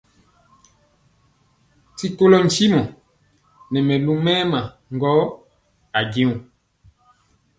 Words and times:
D@Ti 1.93 2.05
kolɔ 2.17 2.37
ntimɔ 2.47 2.81
nɛ 3.71 3.79
mɛlu 3.87 4.13
mɛɛma 4.25 4.59
gɔ 4.99 5.11
ajeŋg. 5.97 6.35